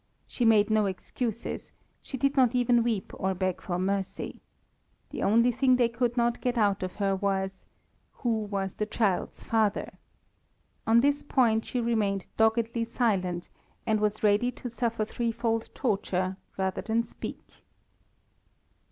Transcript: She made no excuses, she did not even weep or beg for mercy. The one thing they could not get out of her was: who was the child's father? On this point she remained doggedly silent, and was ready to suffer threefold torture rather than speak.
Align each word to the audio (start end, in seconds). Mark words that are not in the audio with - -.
She 0.25 0.45
made 0.45 0.71
no 0.71 0.87
excuses, 0.87 1.73
she 2.01 2.17
did 2.17 2.35
not 2.35 2.55
even 2.55 2.81
weep 2.81 3.13
or 3.17 3.35
beg 3.35 3.61
for 3.61 3.77
mercy. 3.77 4.41
The 5.11 5.19
one 5.21 5.51
thing 5.51 5.75
they 5.75 5.89
could 5.89 6.17
not 6.17 6.41
get 6.41 6.57
out 6.57 6.81
of 6.81 6.95
her 6.95 7.15
was: 7.15 7.67
who 8.11 8.39
was 8.45 8.73
the 8.73 8.87
child's 8.87 9.43
father? 9.43 9.93
On 10.87 11.01
this 11.01 11.21
point 11.21 11.65
she 11.65 11.79
remained 11.79 12.25
doggedly 12.35 12.83
silent, 12.83 13.51
and 13.85 13.99
was 13.99 14.23
ready 14.23 14.51
to 14.53 14.69
suffer 14.71 15.05
threefold 15.05 15.69
torture 15.75 16.35
rather 16.57 16.81
than 16.81 17.03
speak. 17.03 17.61